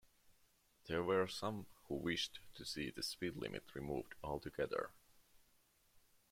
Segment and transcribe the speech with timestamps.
[0.87, 4.89] There were some who wished to see the speed limit removed altogether.